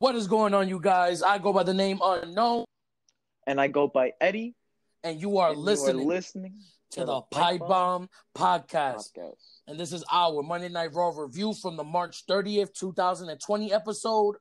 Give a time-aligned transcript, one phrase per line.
[0.00, 1.22] What is going on, you guys?
[1.22, 2.64] I go by the name Unknown,
[3.46, 4.56] and I go by Eddie.
[5.04, 6.54] and you are and you are listening listening
[6.92, 9.12] to the Pipe Bomb Podcast.
[9.14, 9.34] podcast.
[9.66, 14.36] And this is our Monday Night Raw review from the March 30th, 2020 episode,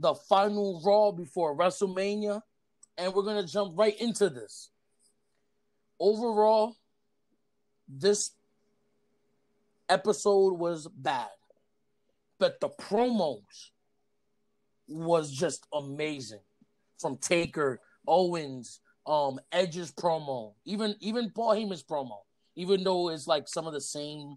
[0.00, 2.40] the final Raw before WrestleMania.
[2.98, 4.70] And we're going to jump right into this.
[6.00, 6.74] Overall,
[7.86, 8.32] this
[9.88, 11.28] episode was bad,
[12.40, 13.70] but the promos
[14.88, 16.40] was just amazing
[16.98, 22.18] from Taker, Owens, um, Edge's promo, even even Paul Heyman's promo,
[22.56, 24.36] even though it's like some of the same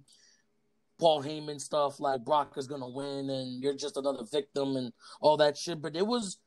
[1.00, 4.92] Paul Heyman stuff, like Brock is gonna win and you're just another victim and
[5.22, 5.82] all that shit.
[5.82, 6.38] But it was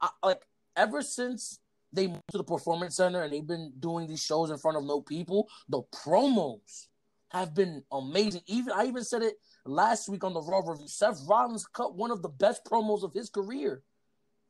[0.00, 0.42] I, like
[0.76, 1.58] ever since
[1.92, 4.84] they moved to the performance center and they've been doing these shows in front of
[4.84, 6.86] no people, the promos
[7.30, 8.42] have been amazing.
[8.46, 9.34] Even I even said it
[9.68, 10.88] last week on the Raw review.
[10.88, 13.82] Seth Rollins cut one of the best promos of his career,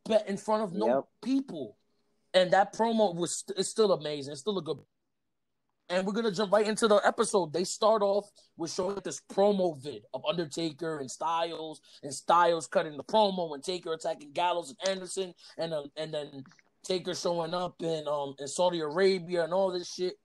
[0.05, 1.05] but in front of no Yep.
[1.23, 1.77] people,
[2.35, 4.33] and that promo was it's still amazing.
[4.33, 4.79] It's still a good.
[5.89, 7.53] And we're gonna jump right into the episode.
[7.53, 12.97] They start off with showing this promo vid of Undertaker and Styles, and Styles cutting
[12.97, 16.43] the promo, and Taker attacking Gallows and Anderson, and uh, and then
[16.83, 20.19] Taker showing up in um in Saudi Arabia and all this shit.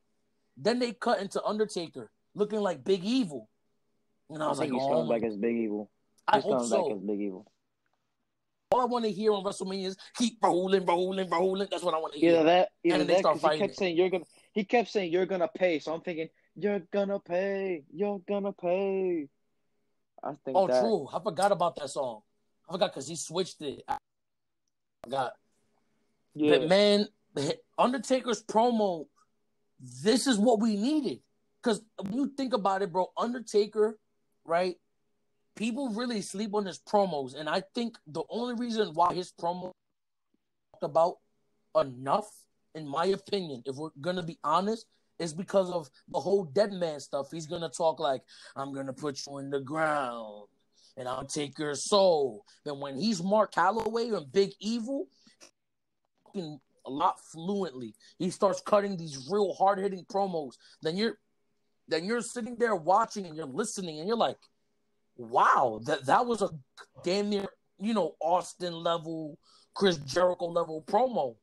[0.57, 3.47] Then they cut into Undertaker looking like Big Evil,
[4.33, 5.89] and I I was like, he's oh, coming back as Big Evil.
[6.27, 6.83] I He's hope coming so.
[6.87, 7.51] back as Big Evil.
[8.71, 11.67] All I want to hear on WrestleMania is keep rolling, rolling, rolling.
[11.69, 12.35] That's what I want to hear.
[12.35, 13.67] Either that, either And they that, start 'cause he fighting.
[13.67, 14.23] kept saying you're gonna.
[14.53, 15.79] He kept saying you're gonna pay.
[15.79, 17.83] So I'm thinking you're gonna pay.
[17.93, 19.27] You're gonna pay.
[20.23, 20.55] I think.
[20.55, 21.07] Oh, that, true.
[21.11, 22.21] I forgot about that song.
[22.69, 23.83] I forgot because he switched it.
[23.89, 23.97] I
[25.03, 25.33] forgot.
[26.33, 26.59] Yeah.
[26.59, 27.07] But man,
[27.77, 29.07] Undertaker's promo,
[29.81, 31.19] this is what we needed.
[31.61, 33.99] Because when you think about it, bro, Undertaker,
[34.45, 34.75] right?
[35.55, 37.35] People really sleep on his promos.
[37.35, 39.71] And I think the only reason why his promo
[40.73, 41.17] talked about
[41.79, 42.29] enough,
[42.75, 44.85] in my opinion, if we're gonna be honest,
[45.19, 47.31] is because of the whole dead man stuff.
[47.31, 48.21] He's gonna talk like,
[48.55, 50.47] I'm gonna put you in the ground
[50.97, 52.45] and I'll take your soul.
[52.65, 55.07] Then when he's Mark Calaway and Big Evil,
[56.35, 57.93] a lot fluently.
[58.17, 60.53] He starts cutting these real hard hitting promos.
[60.81, 61.17] Then you're
[61.91, 64.37] then you're sitting there watching and you're listening and you're like,
[65.17, 66.49] wow, that that was a
[67.03, 67.45] damn near,
[67.79, 69.37] you know, Austin level,
[69.73, 71.35] Chris Jericho level promo.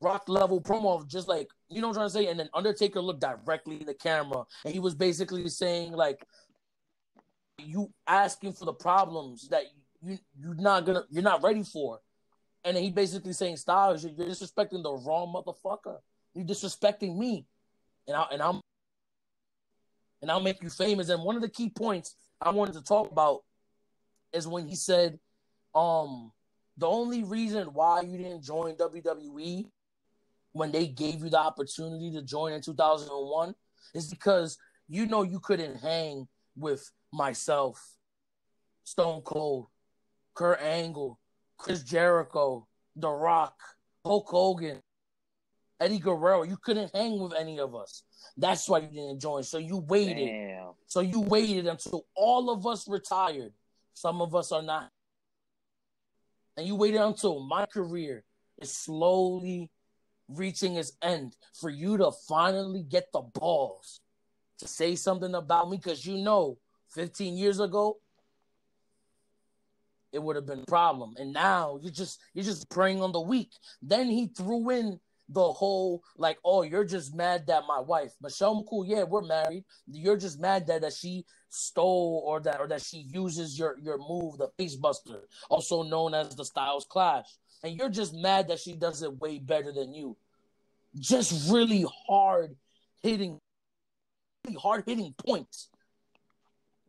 [0.00, 2.26] Rock level promo of just like, you know what I'm trying to say?
[2.26, 6.24] And then Undertaker looked directly in the camera and he was basically saying, like,
[7.58, 9.62] you asking for the problems that
[10.02, 12.00] you you're not gonna you're not ready for.
[12.64, 15.98] And he basically saying, Styles, you're, you're disrespecting the wrong motherfucker.
[16.34, 17.46] You're disrespecting me.
[18.06, 18.60] And I and I'm
[20.24, 21.10] and I'll make you famous.
[21.10, 23.42] And one of the key points I wanted to talk about
[24.32, 25.18] is when he said,
[25.74, 26.32] um,
[26.78, 29.66] the only reason why you didn't join WWE
[30.52, 33.54] when they gave you the opportunity to join in 2001
[33.94, 34.56] is because
[34.88, 37.86] you know you couldn't hang with myself,
[38.84, 39.66] Stone Cold,
[40.32, 41.20] Kurt Angle,
[41.58, 43.56] Chris Jericho, The Rock,
[44.06, 44.80] Hulk Hogan,
[45.80, 46.42] Eddie Guerrero.
[46.42, 48.02] You couldn't hang with any of us.
[48.36, 49.42] That's why you didn't join.
[49.42, 50.26] So you waited.
[50.26, 50.72] Damn.
[50.86, 53.52] So you waited until all of us retired.
[53.94, 54.90] Some of us are not.
[56.56, 58.24] And you waited until my career
[58.60, 59.70] is slowly
[60.28, 64.00] reaching its end for you to finally get the balls
[64.58, 66.56] to say something about me because you know
[66.94, 67.98] 15 years ago
[70.12, 73.20] it would have been a problem and now you're just you're just preying on the
[73.20, 73.50] weak
[73.82, 74.98] then he threw in
[75.28, 79.64] the whole like oh you're just mad that my wife michelle mccool yeah we're married.
[79.86, 83.96] You're just mad that, that she stole or that or that she uses your your
[83.98, 87.26] move the face buster also known as the styles clash.
[87.62, 90.16] And you're just mad that she does it way better than you.
[90.98, 92.56] Just really hard
[93.02, 93.40] hitting
[94.44, 95.70] really hard hitting points.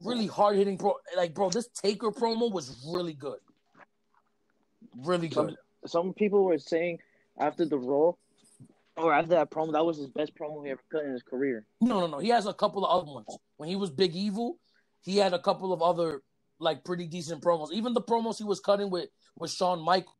[0.04, 3.40] Really hard hitting pro like bro this taker promo was really good.
[4.98, 5.58] Really Some, good.
[5.86, 7.00] some people were saying
[7.38, 8.14] after the Raw,
[8.98, 11.66] or after that promo, that was his best promo he ever cut in his career.
[11.82, 12.20] No, no, no.
[12.20, 13.28] He has a couple of other ones.
[13.58, 14.58] When he was Big Evil,
[15.02, 16.22] he had a couple of other
[16.60, 17.72] like pretty decent promos.
[17.72, 20.16] Even the promos he was cutting with with Shawn Michaels,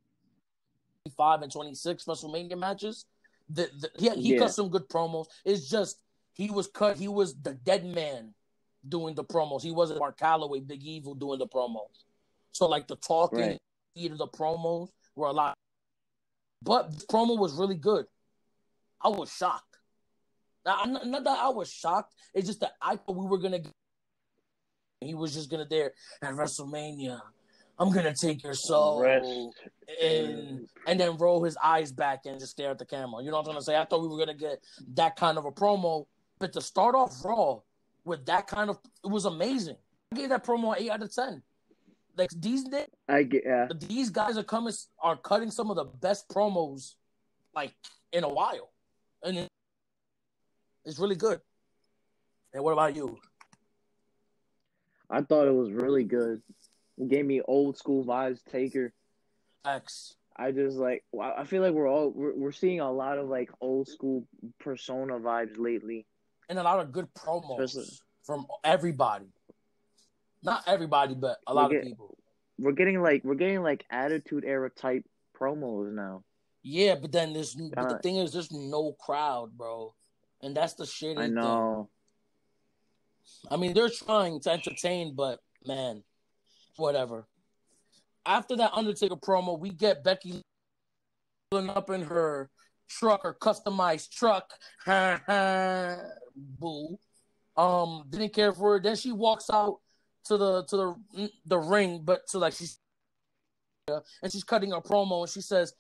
[1.16, 3.06] five and twenty six WrestleMania matches.
[3.50, 4.40] The, the, he he Yeah.
[4.40, 5.28] cut some good promos.
[5.46, 6.00] It's just
[6.34, 6.98] he was cut.
[6.98, 8.34] He was the dead man
[8.88, 9.62] doing the promos.
[9.62, 12.04] He wasn't Mark Calaway, Big Evil doing the promos.
[12.52, 13.62] So like the talking, Right.
[13.96, 15.54] either the promos were a lot.
[16.62, 18.06] But the promo was really good.
[19.02, 19.78] I was shocked.
[20.66, 22.14] Now, not, not that I was shocked.
[22.34, 23.60] It's just that I thought we were gonna.
[23.60, 23.72] Get,
[25.02, 27.20] he was just gonna there at WrestleMania.
[27.78, 29.28] I'm gonna take your soul, Rest
[30.02, 33.22] and and then roll his eyes back and just stare at the camera.
[33.22, 33.76] You know what I'm trying to say?
[33.76, 34.60] I thought we were gonna get
[34.94, 36.06] that kind of a promo,
[36.40, 37.60] but to start off Raw
[38.06, 39.76] with that kind of, it was amazing.
[40.12, 41.44] I gave that promo an eight out of ten.
[42.18, 43.68] Like these days, I get yeah.
[43.76, 46.96] these guys are coming are cutting some of the best promos
[47.54, 47.74] like
[48.14, 48.72] in a while,
[49.26, 49.50] and
[50.86, 51.42] it's really good.
[52.54, 53.18] And what about you?
[55.10, 56.42] I thought it was really good.
[56.98, 58.40] It gave me old school vibes.
[58.50, 58.94] Taker.
[59.66, 60.16] X.
[60.38, 61.04] I just like.
[61.20, 64.28] I feel like we're all we're, we're seeing a lot of like old school
[64.60, 66.06] persona vibes lately,
[66.50, 69.26] and a lot of good promos Especially- from everybody.
[70.44, 72.18] Not everybody, but a lot We of people.
[72.60, 75.06] We're getting like we're getting like attitude era type
[75.40, 76.24] promos now.
[76.68, 79.94] Yeah, but then there's but the thing is there's no crowd, bro,
[80.42, 81.36] and that's the shitty I thing.
[81.36, 81.92] know.
[83.52, 86.04] I mean, they're trying to entertain, but man,
[86.78, 87.28] whatever.
[88.26, 90.42] After that Undertaker promo, we get Becky
[91.52, 92.50] pulling up in her
[92.90, 94.52] truck, her customized truck.
[96.36, 96.98] Boo.
[97.56, 98.80] Um, didn't care for her.
[98.80, 99.82] Then she walks out
[100.26, 100.78] to the to
[101.14, 102.80] the the ring, but to like she's
[103.88, 105.72] and she's cutting a promo, and she says.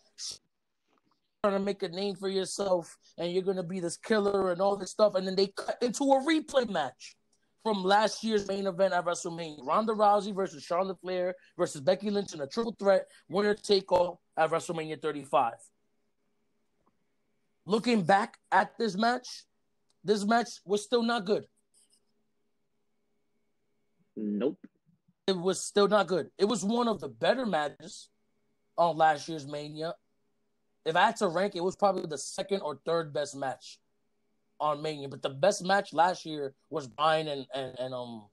[1.45, 4.75] Trying to make a name for yourself, and you're gonna be this killer and all
[4.75, 7.15] this stuff, and then they cut into a replay match
[7.61, 9.59] from last year's main event at WrestleMania.
[9.63, 14.21] Ronda Rousey versus Charlotte Flair versus Becky Lynch in a triple threat winner take all
[14.35, 15.53] at WrestleMania 35.
[17.67, 19.43] Looking back at this match,
[20.03, 21.45] this match was still not good.
[24.15, 24.57] Nope.
[25.27, 26.31] It was still not good.
[26.39, 28.09] It was one of the better matches
[28.79, 29.93] on last year's Mania.
[30.85, 33.79] If I had to rank, it was probably the second or third best match
[34.59, 35.09] on Mania.
[35.09, 38.25] But the best match last year was Bryan and, and, and um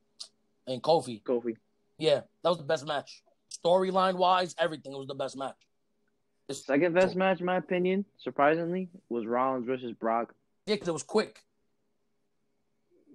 [0.67, 1.23] and Kofi.
[1.23, 1.57] Kofi.
[1.99, 3.23] Yeah, that was the best match.
[3.65, 5.57] Storyline wise, everything was the best match.
[6.49, 10.35] It's, Second best match, in my opinion, surprisingly, was Rollins versus Brock.
[10.67, 11.41] Yeah, because it was quick.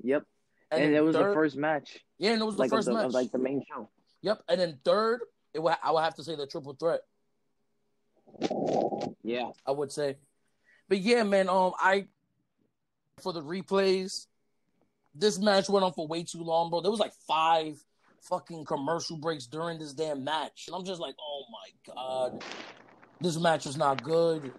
[0.03, 0.23] Yep.
[0.71, 2.87] And, then it was third- the first match, Yeah, and it was the like first
[2.87, 3.05] the, match.
[3.05, 3.89] of like the main show.
[4.21, 5.21] Yep, and then third,
[5.53, 7.01] it would, I would have to say the triple threat.
[9.23, 9.51] Yeah.
[9.65, 10.17] I would say.
[10.89, 12.07] But yeah, man, um, I
[13.21, 14.27] for the replays,
[15.13, 16.81] this match went on for way too long, bro.
[16.81, 17.83] There was like five
[18.21, 22.43] fucking commercial breaks during this damn match, and I'm just like, oh my god,
[23.19, 24.51] this match was not good.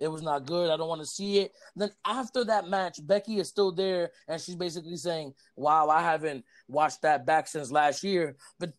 [0.00, 0.70] It was not good.
[0.70, 1.52] I don't want to see it.
[1.76, 6.44] Then after that match, Becky is still there, and she's basically saying, "Wow, I haven't
[6.68, 8.72] watched that back since last year." But,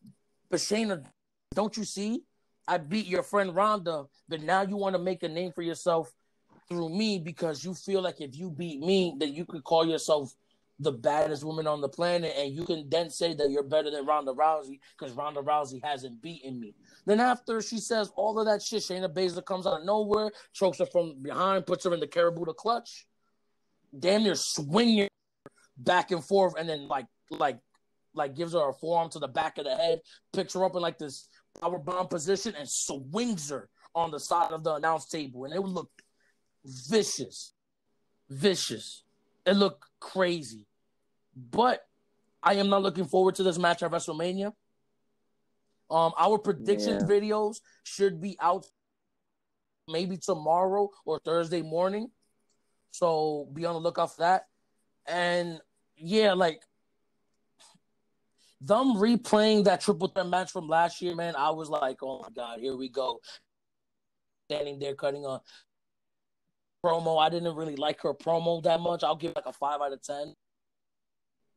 [0.50, 1.04] but Shayna,
[1.54, 2.24] don't you see?
[2.68, 6.12] I beat your friend Ronda, but now you want to make a name for yourself
[6.68, 10.34] through me because you feel like if you beat me, that you could call yourself
[10.80, 14.06] the baddest woman on the planet, and you can then say that you're better than
[14.06, 16.76] Ronda Rousey because Ronda Rousey hasn't beaten me.
[17.06, 20.80] Then after she says all of that shit, Shayna Baszler comes out of nowhere, chokes
[20.80, 23.06] her from behind, puts her in the Kirifuda clutch,
[23.98, 25.08] damn near swinging
[25.78, 27.60] back and forth, and then like like
[28.14, 30.02] like gives her a forearm to the back of the head,
[30.34, 31.30] picks her up in like this
[31.62, 35.62] power bomb position, and swings her on the side of the announce table, and it
[35.62, 36.02] looked
[36.66, 37.54] vicious,
[38.30, 39.04] vicious.
[39.46, 40.66] It looked crazy,
[41.36, 41.88] but
[42.42, 44.54] I am not looking forward to this match at WrestleMania.
[45.90, 47.06] Um, our prediction Yeah.
[47.08, 48.66] videos should be out
[49.88, 52.10] maybe tomorrow or Thursday morning.
[52.92, 54.48] So be on the lookout for that.
[55.06, 55.62] And
[55.96, 56.64] yeah, like
[58.62, 62.30] them replaying that triple threat match from last year, man, I was like, oh my
[62.36, 63.20] god, here we go.
[64.50, 65.42] Standing there cutting a
[66.86, 67.20] promo.
[67.22, 69.04] I didn't really like her promo that much.
[69.04, 70.34] I'll give like a five out of ten.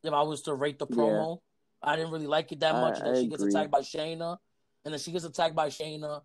[0.03, 0.95] If I was to rate the Yeah.
[0.95, 1.39] promo.
[1.81, 2.97] I didn't really like it that I- much.
[2.97, 3.53] And then I she gets agree.
[3.53, 4.37] attacked by Shayna.
[4.83, 6.23] And then she gets attacked by Shayna.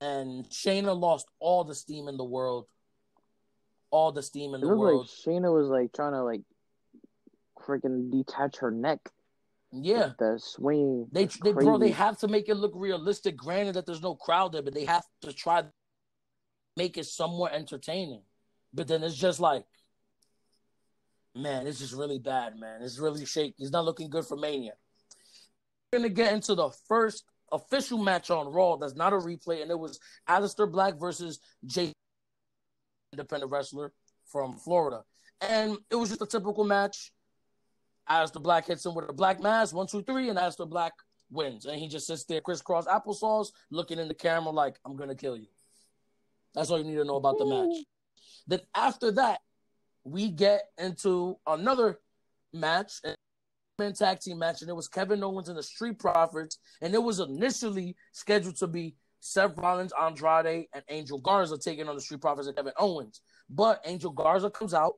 [0.00, 2.66] And Shayna lost all the steam in the world.
[3.90, 5.06] All the steam in It the looked like world.
[5.06, 6.42] Shayna was like trying to like
[7.60, 9.10] freaking detach her neck.
[9.72, 10.10] Yeah.
[10.18, 11.06] The swing.
[11.12, 13.36] They, they bro, they have to make it look realistic.
[13.36, 15.72] Granted that there's no crowd there, but they have to try to
[16.76, 18.22] make it somewhat entertaining.
[18.72, 19.64] But then it's just like,
[21.34, 22.82] man, it's just really bad, man.
[22.82, 23.54] It's really shaky.
[23.58, 24.72] It's not looking good for Mania.
[25.92, 28.76] We're gonna get into the first official match on Raw.
[28.76, 29.98] That's not a replay, and it was
[30.28, 31.92] Aleister Black versus Jay,
[33.12, 33.92] independent wrestler
[34.26, 35.02] from Florida,
[35.40, 37.12] and it was just a typical match.
[38.10, 40.92] Aleister Black hits him with a Black Mass, one, two, three, and Aleister Black
[41.30, 41.66] wins.
[41.66, 45.14] And he just sits there, crisscross applesauce, looking in the camera like, I'm going to
[45.14, 45.46] kill you.
[46.54, 47.84] That's all you need to know about the match.
[48.46, 49.40] Then after that,
[50.04, 52.00] we get into another
[52.52, 52.94] match.
[53.78, 57.02] man tag team match, and it was Kevin Owens and the Street Profits, and it
[57.02, 62.20] was initially scheduled to be Seth Rollins, Andrade, and Angel Garza taking on the Street
[62.20, 63.20] Profits and Kevin Owens.
[63.48, 64.94] But Angel Garza comes out,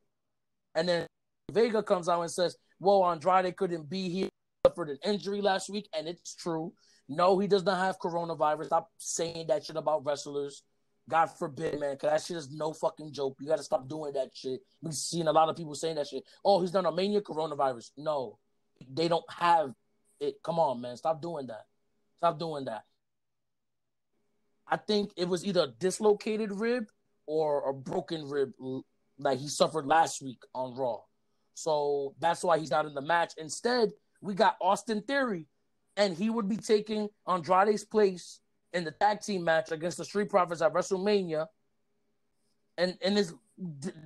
[0.75, 1.07] and then
[1.51, 4.29] Vega comes out and says, "Well, Andrade couldn't be here,
[4.67, 6.73] suffered an injury last week," and it's true.
[7.09, 8.67] No, he does not have coronavirus.
[8.67, 10.63] Stop saying that shit about wrestlers.
[11.09, 13.37] God forbid, man, because that shit is no fucking joke.
[13.41, 14.61] You got to stop doing that shit.
[14.81, 16.25] We've seen a lot of people saying that shit.
[16.45, 17.91] Oh, he's done a mania coronavirus.
[17.97, 18.39] No,
[18.93, 19.75] they don't have
[20.21, 20.43] it.
[20.43, 20.97] Come on, man.
[20.97, 21.67] Stop doing that.
[22.19, 22.85] Stop doing that.
[24.67, 26.85] I think it was either a dislocated rib
[27.27, 28.53] or a broken rib
[29.19, 31.01] like he suffered last week on Raw.
[31.55, 33.35] So that's why he's not in the match.
[33.37, 35.47] Instead, we got Austin Theory,
[35.97, 38.41] and he would be taking Andrade's place
[38.73, 41.47] in the tag team match against the Street Profits at WrestleMania,
[42.79, 43.35] and in his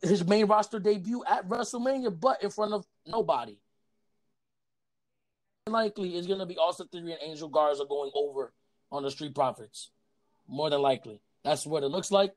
[0.02, 3.56] his main roster debut at WrestleMania, but in front of nobody.
[5.68, 8.52] Likely is going to be Austin Theory and Angel Garza going over
[8.92, 9.90] on the Street Profits.
[10.48, 12.32] More than likely, that's what it looks like.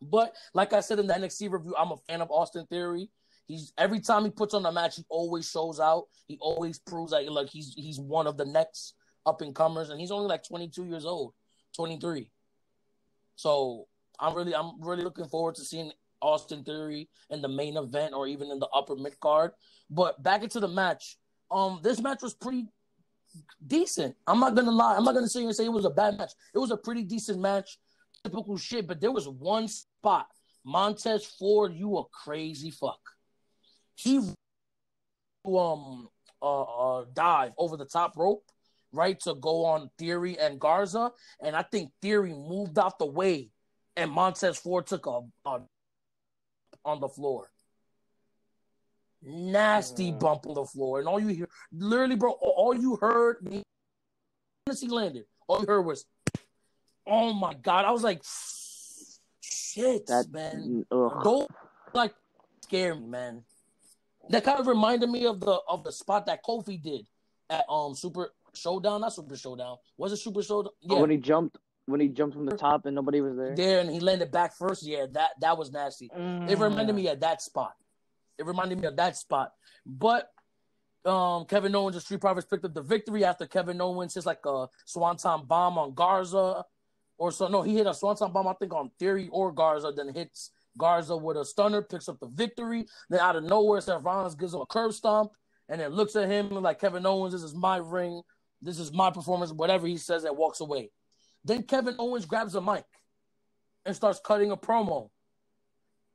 [0.00, 3.10] But like I said in the NXT review, I'm a fan of Austin Theory.
[3.48, 6.04] He's every time he puts on a match, he always shows out.
[6.26, 9.98] He always proves that like he's he's one of the next up and comers, and
[9.98, 11.32] he's only like 22 years old,
[11.74, 12.30] 23.
[13.36, 13.86] So
[14.20, 15.90] I'm really I'm really looking forward to seeing
[16.20, 19.52] Austin Theory in the main event or even in the upper mid card.
[19.88, 21.16] But back into the match.
[21.50, 22.66] Um, this match was pretty
[23.66, 24.14] decent.
[24.26, 24.94] I'm not gonna lie.
[24.94, 26.32] I'm not gonna sit here and say it was a bad match.
[26.54, 27.78] It was a pretty decent match.
[28.22, 30.26] Typical shit, but there was one spot.
[30.66, 33.00] Montez Ford, you a crazy fuck.
[33.98, 34.18] He
[35.46, 36.08] um
[36.40, 38.44] uh, uh dive over the top rope
[38.92, 41.12] right, to go on Theory and Garza.
[41.40, 43.50] And I think Theory moved out the way
[43.96, 45.60] and Montez Ford took a, a
[46.84, 47.50] on the floor.
[49.22, 50.20] Nasty mm.
[50.20, 51.00] bump on the floor.
[51.00, 53.38] And all you hear, literally, bro, all you heard,
[54.68, 56.04] as he landed, all you heard was,
[57.06, 57.84] oh my God.
[57.84, 58.22] I was like,
[59.40, 60.86] shit, that, man.
[60.92, 61.24] Ugh.
[61.24, 61.50] Don't
[61.92, 62.14] like
[62.62, 63.42] scare me, man.
[64.30, 67.06] That kind of reminded me of the of the spot that Kofi did
[67.50, 69.76] at um Super Showdown, not Super Showdown.
[69.96, 70.72] Was it Super Showdown?
[70.80, 70.96] Yeah.
[70.96, 71.56] Oh, when he jumped
[71.86, 73.54] when he jumped from the top and nobody was there.
[73.54, 74.86] There and he landed back first.
[74.86, 76.10] Yeah, that that was nasty.
[76.16, 76.50] Mm.
[76.50, 77.74] It reminded me of that spot.
[78.38, 79.52] It reminded me of that spot.
[79.84, 80.30] But
[81.04, 84.44] um, Kevin Owens and Street Profits picked up the victory after Kevin Owens hits like
[84.44, 86.64] a swanton bomb on Garza,
[87.16, 87.48] or so.
[87.48, 91.16] No, he hit a swanton bomb I think on Theory or Garza, then hits Garza
[91.16, 92.86] with a stunner, picks up the victory.
[93.10, 95.32] Then out of nowhere, Seth Rollins gives him a curb stomp,
[95.68, 98.22] and then looks at him like Kevin Owens, this is my ring.
[98.60, 100.90] This is my performance, whatever he says, and walks away.
[101.44, 102.84] Then Kevin Owens grabs a mic
[103.86, 105.10] and starts cutting a promo.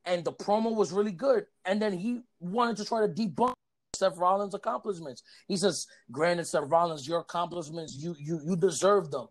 [0.05, 1.45] And the promo was really good.
[1.63, 3.53] And then he wanted to try to debunk
[3.95, 5.23] Seth Rollins' accomplishments.
[5.47, 9.27] He says, "Granted, Seth Rollins, your accomplishments, you you you deserve them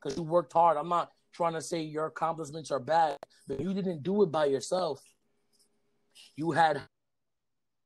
[0.00, 0.76] because you worked hard.
[0.76, 4.46] I'm not trying to say your accomplishments are bad, but you didn't do it by
[4.46, 5.02] yourself.
[6.36, 6.82] You had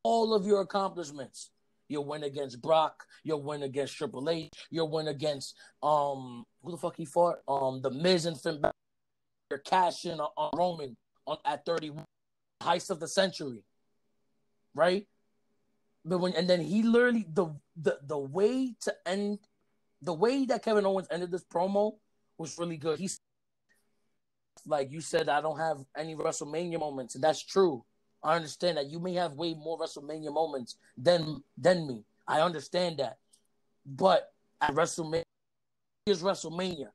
[0.02, 1.50] all of your accomplishments.
[1.88, 3.04] You'll win against Brock.
[3.22, 4.52] You'll win against Triple H.
[4.70, 7.36] You'll win against um who the fuck he fought?
[7.48, 8.60] Um the Miz and Finn.
[9.50, 12.04] You're cashing on, on Roman on at 31,
[12.62, 13.62] heist of the century,
[14.74, 15.06] right?
[16.04, 19.38] But when and then he literally the the the way to end
[20.02, 21.94] the way that Kevin Owens ended this promo
[22.38, 22.98] was really good.
[22.98, 23.18] He's
[24.66, 27.84] like you said, I don't have any WrestleMania moments, and that's true.
[28.22, 32.04] I understand that you may have way more WrestleMania moments than than me.
[32.26, 33.18] I understand that,
[33.84, 35.22] but at WrestleMania,
[36.06, 36.90] is WrestleMania.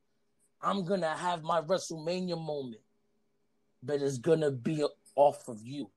[0.62, 2.82] I'm gonna have my WrestleMania moment,
[3.84, 5.90] but it's gonna be off of you.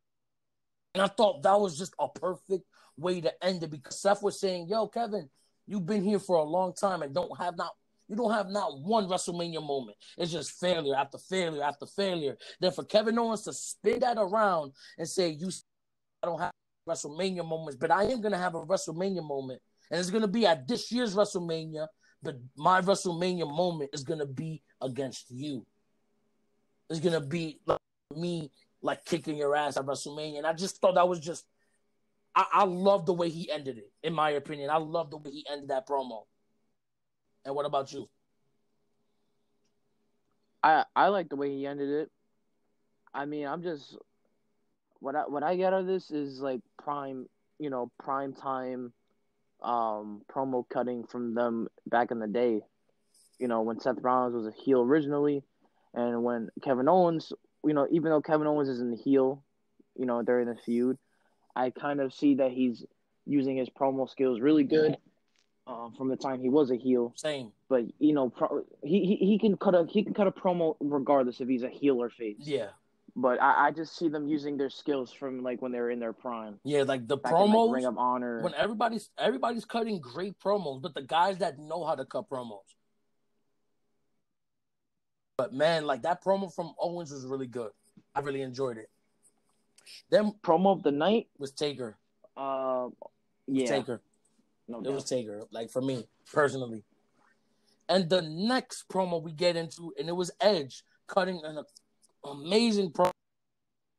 [0.94, 2.64] And I thought that was just a perfect
[2.96, 5.28] way to end it because Seth was saying, "Yo, Kevin,
[5.66, 7.74] you've been here for a long time and don't have not
[8.08, 9.96] you don't have not one WrestleMania moment.
[10.18, 12.36] It's just failure after failure after failure.
[12.60, 15.50] Then for Kevin Owens to spin that around and say, "You,
[16.22, 16.52] I don't have
[16.88, 20.68] WrestleMania moments, but I am gonna have a WrestleMania moment, and it's gonna be at
[20.68, 21.86] this year's WrestleMania.
[22.22, 25.66] But my WrestleMania moment is gonna be against you.
[26.90, 27.80] It's gonna be like
[28.14, 28.50] me,
[28.82, 31.46] like kicking your ass at WrestleMania." And I just thought that was just.
[32.36, 33.92] I, I love the way he ended it.
[34.02, 36.24] In my opinion, I love the way he ended that promo.
[37.44, 38.08] And what about you?
[40.62, 42.10] I I like the way he ended it.
[43.12, 43.96] I mean, I'm just
[45.00, 48.92] what I what I get out of this is like prime, you know, prime time
[49.62, 52.62] um promo cutting from them back in the day.
[53.38, 55.42] You know, when Seth Rollins was a heel originally
[55.92, 57.32] and when Kevin Owens,
[57.64, 59.44] you know, even though Kevin Owens isn't the heel,
[59.96, 60.98] you know, during the feud,
[61.54, 62.84] I kind of see that he's
[63.26, 64.96] using his promo skills really good
[65.66, 67.12] um, from the time he was a heel.
[67.16, 67.52] Same.
[67.68, 70.76] But you know, pro- he, he he can cut a he can cut a promo
[70.80, 72.36] regardless if he's a heel or face.
[72.40, 72.68] Yeah.
[73.16, 76.00] But I, I just see them using their skills from like when they were in
[76.00, 76.58] their prime.
[76.64, 78.42] Yeah, like the promos like, Ring of Honor.
[78.42, 82.58] when everybody's everybody's cutting great promos, but the guys that know how to cut promos.
[85.36, 87.70] But man, like that promo from Owens was really good.
[88.14, 88.88] I really enjoyed it.
[90.10, 91.28] Then promo of the night.
[91.38, 91.96] was Taker.
[92.36, 92.88] Uh,
[93.46, 94.00] yeah, Taker.
[94.68, 94.94] No It doubt.
[94.94, 96.84] was Taker, like for me personally.
[97.88, 101.62] And the next promo we get into, and it was Edge cutting an
[102.24, 103.08] amazing promo.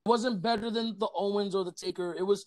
[0.06, 2.16] It wasn't better than the Owens or the Taker.
[2.18, 2.46] It was,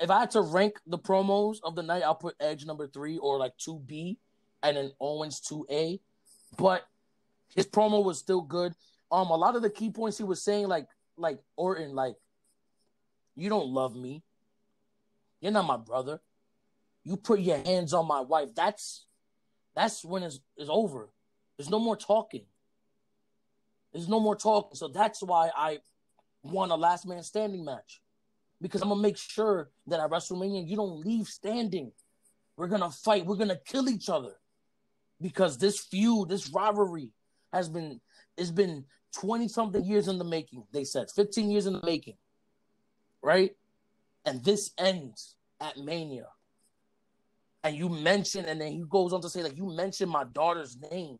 [0.00, 3.18] if I had to rank the promos of the night, I'll put Edge number three
[3.18, 4.16] or like 2B
[4.62, 6.00] and then Owens 2A.
[6.56, 6.86] But
[7.54, 8.74] his promo was still good.
[9.10, 12.14] Um, a lot of the key points he was saying, like, like Orton, like,
[13.34, 14.22] you don't love me.
[15.40, 16.20] You're not my brother
[17.08, 19.06] you put your hands on my wife, that's
[19.74, 21.08] that's when it's, it's over.
[21.56, 22.44] There's no more talking.
[23.92, 24.74] There's no more talking.
[24.74, 25.78] So that's why I
[26.42, 28.02] won a last man standing match.
[28.60, 31.92] Because I'm gonna make sure that at WrestleMania you don't leave standing.
[32.56, 34.34] We're gonna fight, we're gonna kill each other.
[35.18, 37.12] Because this feud, this rivalry
[37.54, 38.02] has been
[38.36, 38.84] it's been
[39.14, 41.10] 20 something years in the making, they said.
[41.10, 42.18] 15 years in the making.
[43.22, 43.52] Right?
[44.26, 46.26] And this ends at Mania
[47.68, 50.78] and you mention, and then he goes on to say, like, you mentioned my daughter's
[50.90, 51.18] name,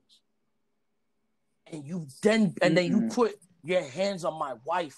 [1.71, 4.97] And you then, and then you put your hands on my wife.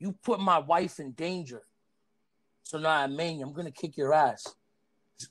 [0.00, 1.62] You put my wife in danger.
[2.64, 4.44] So now at Mania, I'm gonna kick your ass.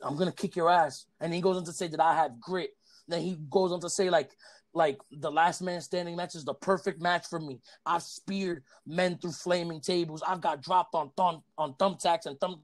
[0.01, 1.05] I'm gonna kick your ass.
[1.19, 2.69] And he goes on to say that I have grit.
[3.09, 4.31] Then he goes on to say, like,
[4.73, 7.59] like the last man standing match is the perfect match for me.
[7.85, 10.23] I've speared men through flaming tables.
[10.25, 12.63] I've got dropped on thumb on thumbtacks and thumb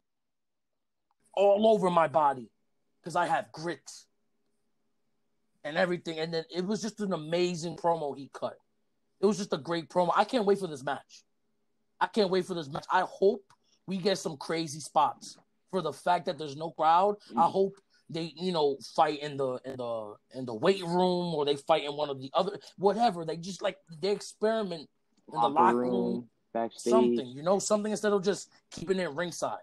[1.34, 2.50] all over my body
[3.04, 3.92] because I have grit
[5.64, 6.20] and everything.
[6.20, 8.58] And then it was just an amazing promo he cut.
[9.20, 10.12] It was just a great promo.
[10.16, 11.24] I can't wait for this match.
[12.00, 12.86] I can't wait for this match.
[12.92, 13.44] I hope
[13.88, 15.38] we get some crazy spots
[15.72, 17.16] for the fact that there's no crowd.
[17.38, 17.76] I hope
[18.10, 21.84] they, you know, fight in the in the in the weight room or they fight
[21.84, 23.26] in one of the other whatever.
[23.26, 24.90] They just like they experiment
[25.34, 26.92] in the locker room backstage.
[26.92, 29.60] something, you know, something instead of just keeping it ringside.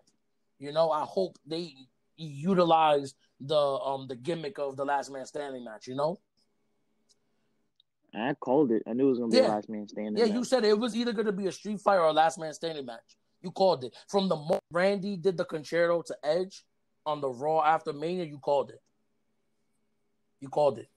[0.58, 1.74] You know, I hope they
[2.16, 6.18] utilize the um the gimmick of the last man standing match, you know?
[8.14, 8.82] I called it.
[8.86, 9.48] I knew it was gonna be Yeah.
[9.48, 10.16] a last man standing.
[10.16, 10.34] Yeah, match.
[10.34, 12.84] you said it was either gonna be a street fight or a last man standing
[12.84, 13.16] match.
[13.40, 13.94] You called it.
[14.08, 16.64] From the moment Randy did the conchairto to Edge
[17.06, 18.82] on the Raw after Mania, you called it.
[20.40, 20.88] You called it.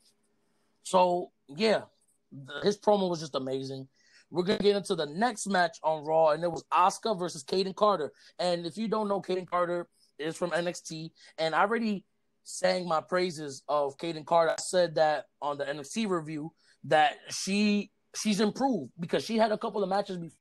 [0.83, 1.83] So yeah,
[2.31, 3.87] the- his promo was just amazing.
[4.31, 7.75] We're gonna get into the next match on Raw, and it was Asuka versus Kayden
[7.75, 8.11] Carter.
[8.39, 12.03] And if you don't know, Kayden Carter is from NXT, and I already
[12.43, 14.51] sang my praises of Kayden Carter.
[14.51, 16.51] I said that on the NXT review
[16.85, 20.37] that she she's improved because she had a couple of matches before.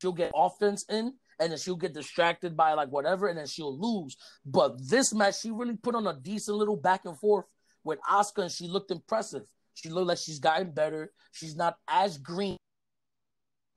[0.00, 3.78] She'll get offense in, and then she'll get distracted by like whatever, and then she'll
[3.78, 4.16] lose.
[4.46, 7.46] But this match, she really put on a decent little back and forth
[7.84, 9.42] with Asuka, and she looked impressive.
[9.74, 11.12] She looked like she's gotten better.
[11.32, 12.56] She's not as green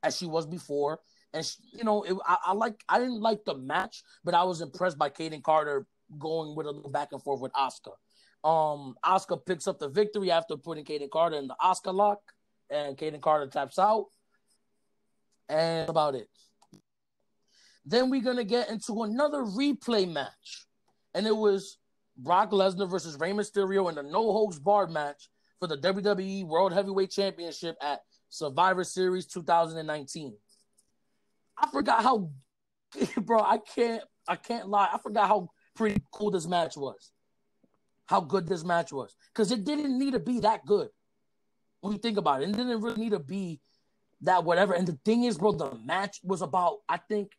[0.01, 0.99] as she was before.
[1.33, 4.43] And she, you know, it, I, I like I didn't like the match, but I
[4.43, 5.87] was impressed by Kayden Carter
[6.19, 7.93] going with a little back and forth with Asuka.
[8.47, 12.19] Um, Asuka picks up the victory after putting Kayden Carter in the Asuka lock,
[12.69, 14.07] and Kayden Carter taps out,
[15.49, 16.27] and about it.
[17.85, 20.67] Then we're gonna get into another replay match,
[21.13, 21.77] and it was
[22.17, 26.73] Brock Lesnar versus Rey Mysterio in the no holds barred match for the WWE World
[26.73, 30.35] Heavyweight Championship at Survivor Series 2019.
[31.57, 32.31] I forgot how,
[33.21, 33.39] bro.
[33.39, 34.03] I can't.
[34.27, 34.89] I can't lie.
[34.93, 37.11] I forgot how pretty cool this match was.
[38.05, 40.89] How good this match was, because it didn't need to be that good.
[41.81, 43.59] When you think about it, it didn't really need to be
[44.21, 44.73] that whatever.
[44.73, 46.79] And the thing is, bro, the match was about.
[46.87, 47.31] I think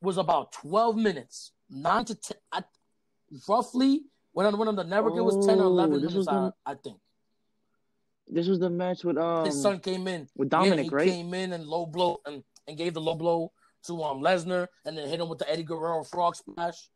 [0.00, 2.36] was about 12 minutes, nine to 10.
[2.50, 2.62] I,
[3.48, 4.02] roughly,
[4.32, 6.14] when when on the network, it was 10 or Oh, 11 minutes.
[6.14, 6.96] was I, I think
[8.26, 10.28] This was the match with um his son came in.
[10.36, 11.08] with Yeah, Dominic, he right?
[11.08, 13.52] came in and low blow and, and gave the low blow
[13.84, 16.88] to um Lesnar and then hit him with the Eddie Guerrero frog splash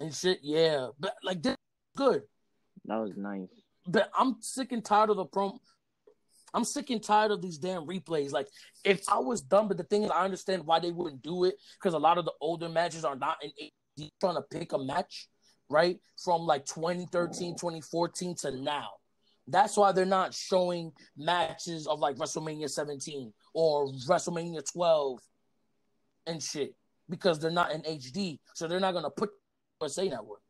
[0.00, 0.40] and shit.
[0.42, 1.56] Yeah, but like this
[1.96, 2.22] good.
[2.86, 3.48] That was nice.
[3.86, 5.58] But I'm sick and tired of the prom.
[6.52, 8.30] I'm sick and tired of these damn replays.
[8.32, 8.46] Like,
[8.84, 11.56] if I was dumb, but the thing is, I understand why they wouldn't do it
[11.78, 13.50] because a lot of the older matches are not in
[13.98, 15.28] HD trying to pick a match,
[15.68, 15.98] right?
[16.22, 18.90] From like 2013, 2014 to now.
[19.48, 25.18] That's why they're not showing matches of like WrestleMania 17 or WrestleMania 12
[26.26, 26.74] and shit.
[27.08, 29.30] because they're not in HD, so they're not gonna put
[29.80, 30.40] USA Network.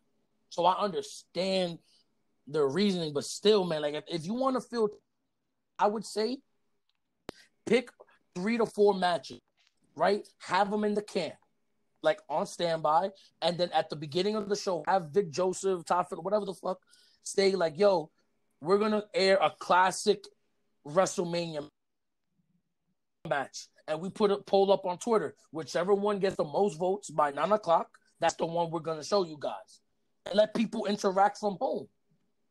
[0.51, 1.79] So I understand
[2.47, 4.89] the reasoning, but still, man, like if, if you want to feel,
[5.79, 6.39] I would say
[7.67, 7.91] pick
[8.35, 9.41] three to four matches,
[9.97, 10.27] right?
[10.39, 11.35] Have them in the camp,
[12.03, 13.11] like on standby,
[13.43, 16.79] and then at the beginning of the show, have Vic Joseph, Todd, whatever the fuck,
[17.23, 18.11] say like, "Yo,
[18.61, 20.25] we're gonna air a classic
[20.87, 21.67] WrestleMania
[23.27, 25.35] match." And we put a poll up on Twitter.
[25.51, 29.25] Whichever one gets the most votes by nine o'clock, that's the one we're gonna show
[29.25, 29.81] you guys.
[30.27, 31.89] And let people interact from home.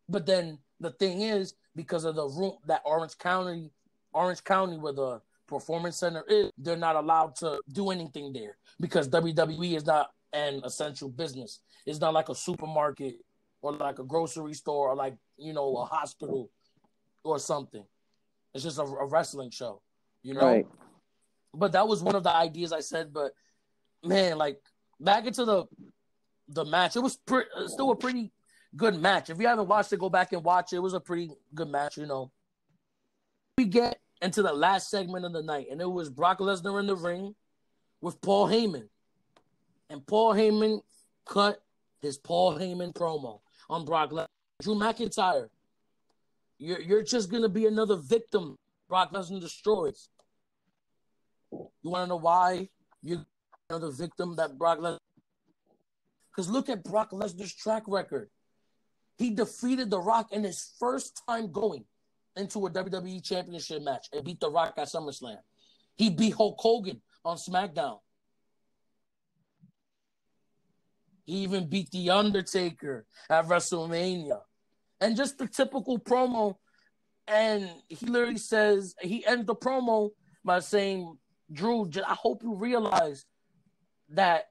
[0.10, 3.72] But then the thing is, because of the room that Orange County,
[4.14, 9.08] Orange County, where the performance center is, they're not allowed to do anything there because
[9.10, 11.62] WWE is not an essential business.
[11.86, 13.16] It's not like a supermarket
[13.62, 16.50] or like a grocery store or like you know a hospital
[17.24, 17.84] or something.
[18.54, 19.82] It's just a, a wrestling show,
[20.22, 20.42] you know.
[20.42, 20.68] Right.
[21.54, 23.14] But that was one of the ideas I said.
[23.14, 23.34] But
[24.04, 24.60] man, like
[25.04, 25.66] back into the
[26.50, 28.32] the match, it was pre- still a pretty
[28.76, 29.30] good match.
[29.30, 30.78] If you haven't watched it, go back and watch it.
[30.78, 32.32] It was a pretty good match, you know.
[33.58, 36.88] We get into the last segment of the night, and it was Brock Lesnar in
[36.88, 37.36] the ring
[38.02, 38.88] with Paul Heyman.
[39.90, 40.82] And Paul Heyman
[41.26, 41.62] cut
[42.02, 43.40] his Paul Heyman promo
[43.70, 44.28] on Brock Lesnar.
[44.62, 45.50] Drew McIntyre,
[46.58, 48.56] you're, you're just going to be another victim
[48.90, 50.10] Brock Lesnar destroys.
[51.52, 52.70] You want to know why
[53.02, 53.26] you're
[53.74, 54.98] another victim that Brock Lesnar?
[56.32, 58.30] Because look at Brock Lesnar's track record.
[59.18, 61.86] He defeated The Rock in his first time going
[62.36, 65.38] into a WWE Championship match and beat The Rock at SummerSlam.
[65.96, 68.00] He beat Hulk Hogan on SmackDown.
[71.26, 74.42] He even beat The Undertaker at WrestleMania.
[75.00, 76.56] And just the typical promo.
[77.28, 80.10] And he literally says, he ends the promo
[80.44, 81.18] by saying,
[81.52, 83.26] Drew, I hope you realize
[84.14, 84.46] that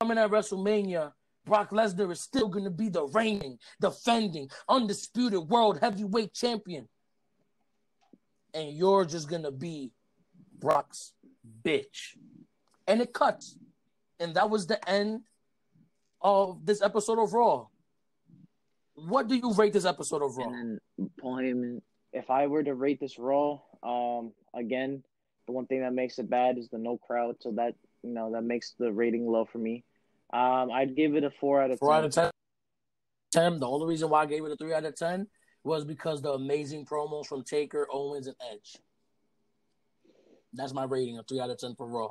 [0.00, 1.12] coming at WrestleMania,
[1.44, 6.88] Brock Lesnar is still going to be the reigning, defending, undisputed world heavyweight champion.
[8.54, 9.92] And you're just going to be
[10.58, 11.12] Brock's
[11.62, 12.16] bitch.
[12.86, 13.56] And it cuts.
[14.20, 15.22] And that was the end
[16.20, 17.66] of this episode of Raw.
[18.94, 20.44] What do you rate this episode of Raw?
[20.46, 21.80] And then Paul Heyman,
[22.12, 25.04] if I were to rate this Raw, um, again,
[25.48, 27.36] the one thing that makes it bad is the no crowd.
[27.40, 29.82] So that you know that makes the rating low for me.
[30.30, 31.98] Um, I'd give it a four out of four 10.
[31.98, 32.30] out of ten.
[33.32, 33.58] Ten.
[33.58, 35.26] The only reason why I gave it a three out of ten
[35.64, 38.76] was because the amazing promos from Taker, Owens, and Edge.
[40.52, 42.10] That's my rating, of three out of ten for Raw.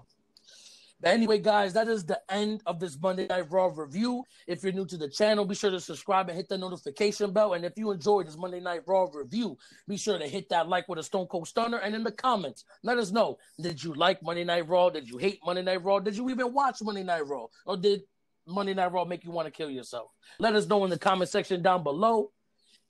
[0.99, 4.23] But anyway, guys, that is the end of this Monday Night Raw review.
[4.47, 7.53] If you're new to the channel, be sure to subscribe and hit the notification bell.
[7.53, 9.57] And if you enjoyed this Monday Night Raw review,
[9.87, 11.77] be sure to hit that like with a Stone Cold Stunner.
[11.77, 14.89] And in the comments, let us know did you like Monday Night Raw?
[14.89, 15.99] Did you hate Monday Night Raw?
[15.99, 17.45] Did you even watch Monday Night Raw?
[17.67, 18.01] Or did
[18.47, 20.09] Monday Night Raw make you want to kill yourself?
[20.39, 22.31] Let us know in the comment section down below.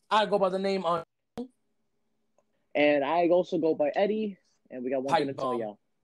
[0.09, 1.03] I go by the name on.
[2.73, 4.37] And I also go by Eddie.
[4.71, 5.77] And we got one Pipe thing to tell y'all.